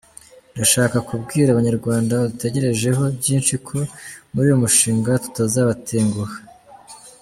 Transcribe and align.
Ndashaka 0.53 0.97
kubwira 1.09 1.47
abanyarwanda 1.51 2.19
badutegerejeho 2.21 3.03
byinshi 3.17 3.53
ko 3.67 3.77
muri 4.33 4.45
uyu 4.49 4.61
mushinga 4.63 5.11
tutazabatenguha. 5.23 6.35